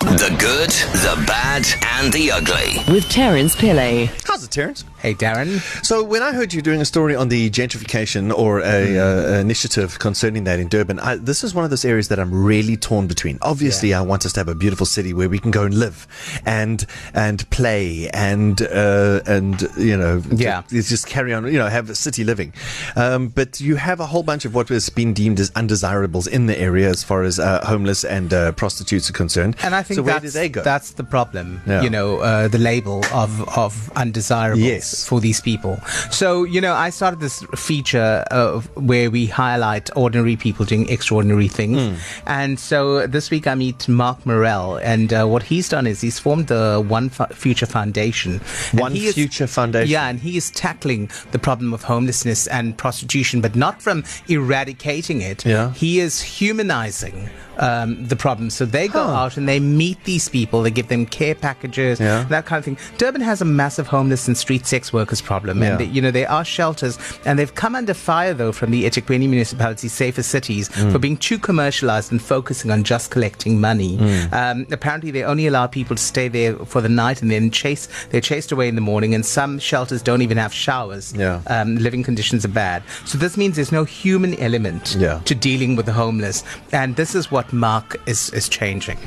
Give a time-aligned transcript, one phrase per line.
[0.00, 1.66] The good, the bad,
[1.98, 2.82] and the ugly.
[2.92, 4.10] With Terence Pillay.
[4.26, 4.84] How's it, Terence?
[5.02, 5.60] Hey, Darren.
[5.84, 9.98] So, when I heard you doing a story on the gentrification or a uh, initiative
[9.98, 13.06] concerning that in Durban, I, this is one of those areas that I'm really torn
[13.06, 13.38] between.
[13.40, 16.06] Obviously, I want us to have a beautiful city where we can go and live
[16.44, 16.84] and
[17.14, 20.62] and play and uh, and you know Yeah.
[20.68, 22.52] ju- just carry on you know have city living.
[22.94, 26.44] Um, but you have a whole bunch of what has been deemed as undesirables in
[26.44, 29.56] the area as far as uh, homeless and uh, prostitutes are concerned.
[29.62, 30.02] And I think so.
[30.02, 30.62] Where that's, do they go?
[30.62, 31.62] that's the problem.
[31.66, 31.80] Yeah.
[31.80, 34.89] You know, uh, the label of, of undesirables Yes.
[35.06, 35.80] For these people.
[36.10, 41.48] So, you know, I started this feature of where we highlight ordinary people doing extraordinary
[41.48, 41.78] things.
[41.80, 41.94] Hmm.
[42.26, 46.18] And so this week I meet Mark Morell, and uh, what he's done is he's
[46.18, 48.40] formed the One Fu- Future Foundation.
[48.72, 49.90] One he is- Future Foundation.
[49.90, 55.20] Yeah, and he is tackling the problem of homelessness and prostitution, but not from eradicating
[55.22, 55.44] it.
[55.44, 55.72] Yeah.
[55.72, 57.28] He is humanizing
[57.60, 58.50] um, the problem.
[58.50, 59.12] So they go Huh.
[59.22, 62.24] out and they meet these people, they give them care packages, Yeah.
[62.28, 62.78] that kind of thing.
[62.98, 65.62] Durban has a massive homeless and street sex workers problem.
[65.62, 68.84] And, they, you know, there are shelters, and they've come under fire, though, from the
[68.84, 70.92] eThekwini municipality, Safer Cities, Mm.
[70.92, 73.98] for being too commercialized and focusing on just collecting money.
[73.98, 74.32] Mm.
[74.32, 77.88] Um, apparently, they only allow people to stay there for the night and then chase,
[78.10, 81.12] they're chased away in the morning, and some shelters don't even have showers.
[81.16, 81.40] Yeah.
[81.46, 82.82] Um, living conditions are bad.
[83.04, 85.20] So this means there's no human element Yeah.
[85.26, 86.42] to dealing with the homeless.
[86.72, 88.98] And this is what Mark is, is changing.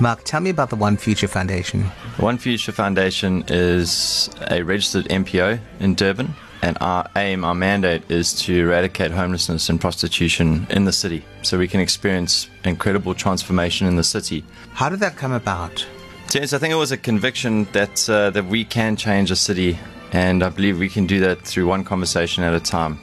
[0.00, 1.82] Mark, tell me about the One Future Foundation.
[2.16, 8.32] One Future Foundation is a registered NPO in Durban, and our aim, our mandate, is
[8.42, 13.96] to eradicate homelessness and prostitution in the city so we can experience incredible transformation in
[13.96, 14.44] the city.
[14.72, 15.86] How did that come about?
[16.30, 19.78] James, I think it was a conviction that, uh, that we can change a city,
[20.12, 22.98] and I believe we can do that through one conversation at a time.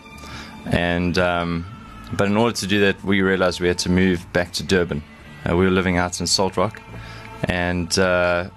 [0.66, 1.66] And um,
[2.14, 5.04] but in order to do that, we realized we had to move back to Durban.
[5.50, 6.82] Uh, we were living out in Salt Rock,
[7.44, 8.50] and uh,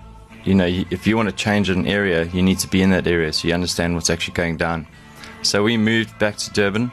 [0.45, 3.07] you know, if you want to change an area, you need to be in that
[3.07, 4.87] area so you understand what's actually going down.
[5.43, 6.91] So we moved back to Durban,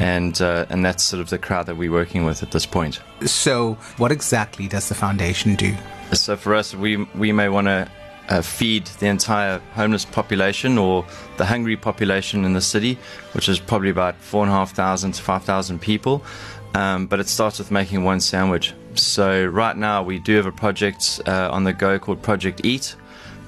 [0.00, 3.00] and uh, and that's sort of the crowd that we're working with at this point.
[3.24, 5.74] So, what exactly does the foundation do?
[6.12, 7.90] So for us, we we may want to
[8.30, 11.04] uh, feed the entire homeless population or
[11.36, 12.96] the hungry population in the city,
[13.32, 16.22] which is probably about four and a half thousand to five thousand people.
[16.74, 18.74] Um, but it starts with making one sandwich.
[18.94, 22.94] So right now we do have a project uh, on the go called Project Eat,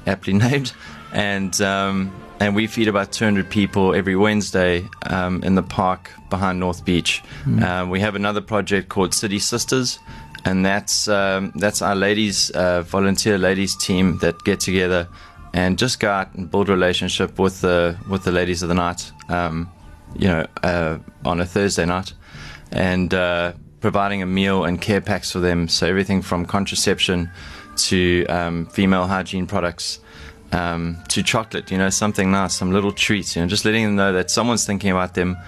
[0.06, 0.72] aptly named,
[1.12, 6.58] and um, and we feed about 200 people every Wednesday um, in the park behind
[6.58, 7.22] North Beach.
[7.62, 10.00] Um, we have another project called City Sisters,
[10.44, 15.08] and that's um, that's our ladies uh, volunteer ladies team that get together
[15.54, 18.74] and just go out and build a relationship with the with the ladies of the
[18.74, 19.12] night.
[19.28, 19.70] Um,
[20.14, 22.12] you know, uh, on a Thursday night,
[22.70, 25.68] and uh, providing a meal and care packs for them.
[25.68, 27.30] So everything from contraception
[27.76, 30.00] to um, female hygiene products.
[30.54, 33.96] Um, to chocolate, you know, something nice, some little treats, you know, just letting them
[33.96, 35.38] know that someone's thinking about them,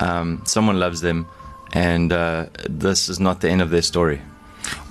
[0.00, 1.26] um, someone loves them,
[1.74, 4.22] and uh, this is not the end of their story.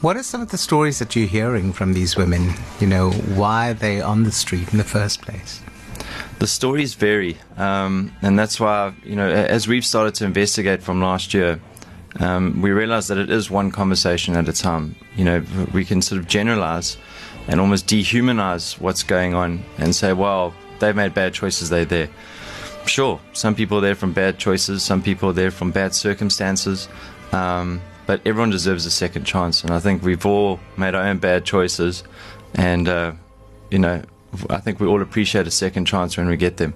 [0.03, 2.55] What are some of the stories that you're hearing from these women?
[2.81, 5.61] You know, why are they on the street in the first place?
[6.39, 11.01] The stories vary, um, and that's why you know as we've started to investigate from
[11.01, 11.57] last year,
[12.19, 14.97] um, we realize that it is one conversation at a time.
[15.15, 15.43] You know,
[15.73, 16.97] we can sort of generalize
[17.47, 22.09] and almost dehumanize what's going on and say, well, they've made bad choices, they're there.
[22.85, 26.89] Sure, some people are there from bad choices, some people are there from bad circumstances,
[27.31, 29.63] um, but everyone deserves a second chance.
[29.63, 32.03] And I think we've all made our own bad choices,
[32.55, 33.13] and uh,
[33.71, 34.01] you know,
[34.49, 36.73] I think we all appreciate a second chance when we get them.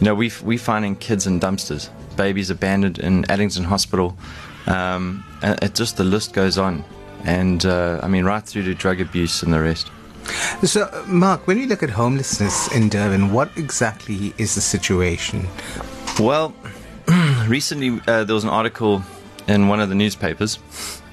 [0.00, 4.16] You know, we we finding kids in dumpsters, babies abandoned in Addington Hospital,
[4.66, 6.84] um, it just the list goes on,
[7.24, 9.90] and uh, I mean right through to drug abuse and the rest.
[10.62, 15.46] So, Mark, when you look at homelessness in Durban, what exactly is the situation?
[16.18, 16.54] Well,
[17.46, 19.02] recently uh, there was an article
[19.48, 20.58] in one of the newspapers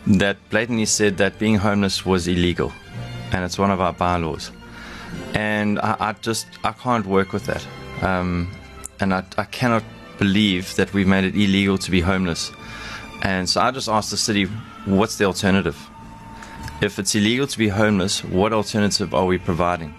[0.08, 2.72] that blatantly said that being homeless was illegal,
[3.32, 4.52] and it's one of our bylaws.
[5.34, 7.66] And I, I just I can't work with that,
[8.02, 8.52] um,
[9.00, 9.84] and I, I cannot
[10.18, 12.52] believe that we've made it illegal to be homeless.
[13.24, 14.46] And so I just asked the city,
[14.86, 15.78] what's the alternative?
[16.82, 19.94] If it's illegal to be homeless, what alternative are we providing?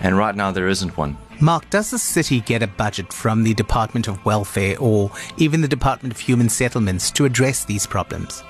[0.00, 1.16] And right now there isn't one.
[1.40, 5.68] Mark, does the city get a budget from the Department of Welfare or even the
[5.68, 8.42] Department of Human Settlements to address these problems?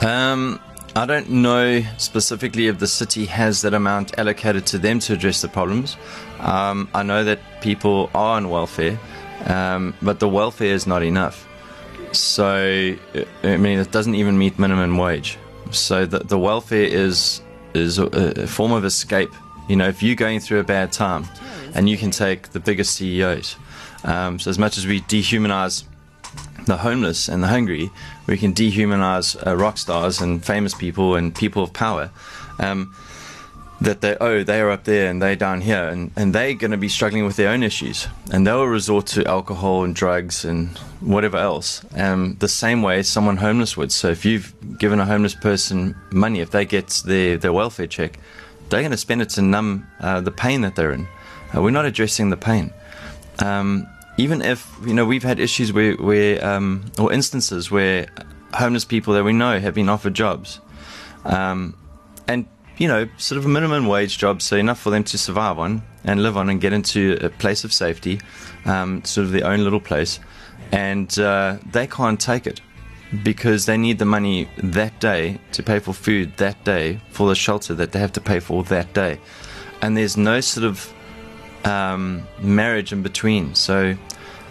[0.00, 0.60] Um,
[0.94, 5.42] I don't know specifically if the city has that amount allocated to them to address
[5.42, 5.96] the problems.
[6.38, 8.98] Um, I know that people are on welfare,
[9.46, 11.48] um, but the welfare is not enough.
[12.12, 12.96] So,
[13.42, 15.38] I mean, it doesn't even meet minimum wage.
[15.72, 17.40] So the, the welfare is
[17.74, 19.30] is a, a form of escape.
[19.68, 21.24] You know, if you're going through a bad time,
[21.74, 23.56] and you can take the biggest CEOs.
[24.04, 25.84] Um, so as much as we dehumanize
[26.66, 27.90] the homeless and the hungry,
[28.26, 32.10] we can dehumanize uh, rock stars and famous people and people of power.
[32.58, 32.94] Um,
[33.80, 36.70] that they oh they are up there and they're down here and, and they're going
[36.70, 40.76] to be struggling with their own issues and they'll resort to alcohol and drugs and
[41.00, 45.34] whatever else um, the same way someone homeless would so if you've given a homeless
[45.34, 48.18] person money if they get their, their welfare check
[48.68, 51.08] they're going to spend it to numb uh, the pain that they're in
[51.54, 52.72] uh, we're not addressing the pain
[53.40, 53.86] um,
[54.18, 58.06] even if you know we've had issues where, where um, or instances where
[58.52, 60.60] homeless people that we know have been offered jobs
[61.24, 61.76] um,
[62.26, 62.46] and
[62.80, 65.82] you know, sort of a minimum wage job, so enough for them to survive on
[66.02, 68.18] and live on and get into a place of safety,
[68.64, 70.18] um, sort of their own little place.
[70.72, 72.62] And uh, they can't take it
[73.22, 77.34] because they need the money that day to pay for food that day for the
[77.34, 79.20] shelter that they have to pay for that day.
[79.82, 80.90] And there's no sort of
[81.64, 83.54] um, marriage in between.
[83.54, 83.96] So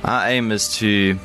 [0.04, 1.20] our aim is to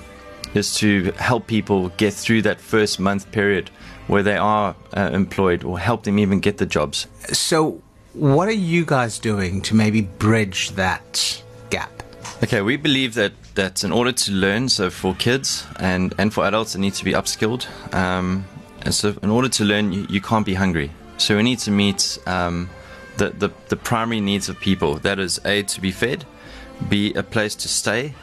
[0.55, 3.71] is to help people get through that first month period
[4.07, 7.07] where they are uh, employed or help them even get the jobs.
[7.33, 7.83] So,
[8.13, 11.91] what are you guys doing to maybe bridge that gap?
[12.43, 16.45] Okay, we believe that, that in order to learn, so for kids and, and for
[16.45, 17.67] adults, they need to be upskilled.
[17.95, 18.45] Um,
[18.83, 20.91] and so, in order to learn, you, you can't be hungry.
[21.17, 22.69] So, we need to meet um,
[23.17, 26.25] the, the, the primary needs of people that is, A, to be fed,
[26.89, 28.15] B, a place to stay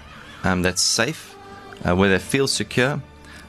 [0.44, 1.36] um, that's safe,
[1.84, 3.02] uh, where they feel secure,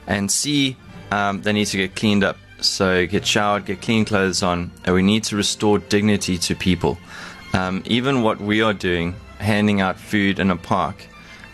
[0.07, 0.77] and C,
[1.11, 2.37] um, they need to get cleaned up.
[2.61, 6.97] So get showered, get clean clothes on, and we need to restore dignity to people.
[7.53, 11.07] Um, even what we are doing, handing out food in a park,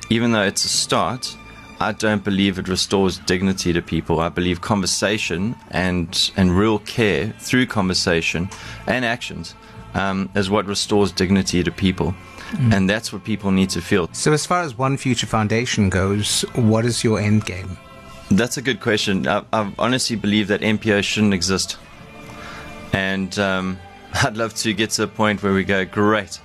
[0.10, 1.36] even though it's a start,
[1.80, 4.20] I don't believe it restores dignity to people.
[4.20, 8.50] I believe conversation and and real care through conversation
[8.86, 9.56] and actions
[9.94, 12.14] um, is what restores dignity to people,
[12.52, 12.74] mm.
[12.74, 14.10] and that's what people need to feel.
[14.14, 17.78] So, as far as One Future Foundation goes, what is your end game?
[18.32, 19.28] That's a good question.
[19.28, 21.78] I, I honestly believe that NPO shouldn't exist.
[22.94, 23.80] And um,
[24.24, 26.40] I'd love to get to a point where we go, great,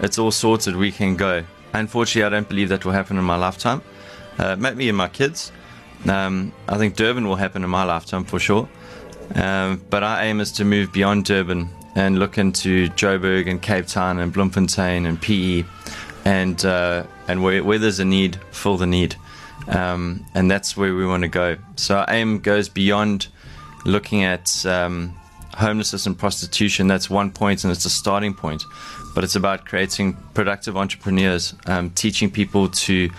[0.00, 1.44] it's all sorted, we can go.
[1.72, 3.82] Unfortunately, I don't believe that will happen in my lifetime.
[4.38, 5.52] Uh, maybe in my kids.
[6.08, 8.68] Um, I think Durban will happen in my lifetime for sure.
[9.34, 13.86] Um, but our aim is to move beyond Durban and look into Joburg and Cape
[13.86, 15.64] Town and Bloemfontein and PE,
[16.24, 19.16] and uh, and where, where there's a need, fill the need
[19.68, 21.56] um, and that's where we want to go.
[21.76, 23.28] So our aim goes beyond
[23.84, 25.14] looking at um,
[25.54, 26.86] homelessness and prostitution.
[26.86, 28.64] That's one point, and it's a starting point.
[29.14, 33.10] But it's about creating productive entrepreneurs, um, teaching people to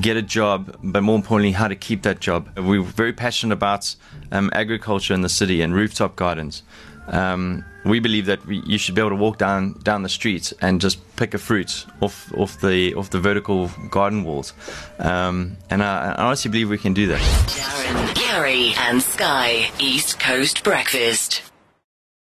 [0.00, 2.48] get a job, but more importantly, how to keep that job.
[2.58, 3.94] We're very passionate about
[4.32, 6.62] um, agriculture in the city and rooftop gardens.
[7.08, 10.52] Um, we believe that we, you should be able to walk down down the street
[10.60, 14.52] and just pick a fruit off off the off the vertical garden walls,
[14.98, 17.20] um, and I, I, honestly believe we can do that.
[17.20, 21.42] Darren, Gary, and Sky East Coast Breakfast.